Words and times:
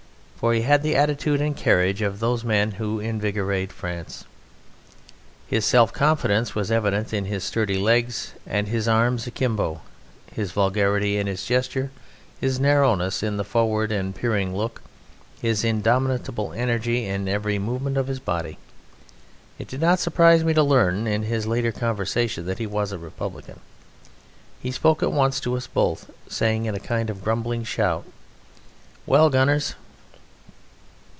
For 0.41 0.55
he 0.55 0.61
had 0.63 0.81
the 0.81 0.95
attitude 0.95 1.39
and 1.39 1.55
carriage 1.55 2.01
of 2.01 2.19
those 2.19 2.43
men 2.43 2.71
who 2.71 2.99
invigorate 2.99 3.71
France. 3.71 4.23
His 5.45 5.65
self 5.65 5.93
confidence 5.93 6.55
was 6.55 6.71
evident 6.71 7.13
in 7.13 7.25
his 7.25 7.43
sturdy 7.43 7.77
legs 7.77 8.33
and 8.47 8.67
his 8.67 8.87
arms 8.87 9.27
akimbo, 9.27 9.81
his 10.33 10.51
vulgarity 10.51 11.17
in 11.17 11.27
his 11.27 11.45
gesture, 11.45 11.91
his 12.39 12.59
narrowness 12.59 13.21
in 13.21 13.37
his 13.37 13.45
forward 13.45 13.91
and 13.91 14.15
peering 14.15 14.57
look, 14.57 14.81
his 15.39 15.63
indomitable 15.63 16.53
energy 16.53 17.05
in 17.05 17.27
every 17.29 17.59
movement 17.59 17.95
of 17.95 18.07
his 18.07 18.19
body. 18.19 18.57
It 19.59 19.67
did 19.67 19.79
not 19.79 19.99
surprise 19.99 20.43
me 20.43 20.55
to 20.55 20.63
learn 20.63 21.05
in 21.05 21.21
his 21.21 21.45
later 21.45 21.71
conversation 21.71 22.47
that 22.47 22.57
he 22.57 22.65
was 22.65 22.91
a 22.91 22.97
Republican. 22.97 23.59
He 24.59 24.71
spoke 24.71 25.03
at 25.03 25.11
once 25.11 25.39
to 25.41 25.55
us 25.55 25.67
both, 25.67 26.09
saying 26.27 26.65
in 26.65 26.73
a 26.73 26.79
kind 26.79 27.11
of 27.11 27.23
grumbling 27.23 27.63
shout: 27.63 28.05
"Well, 29.05 29.29
gunners!" 29.29 29.75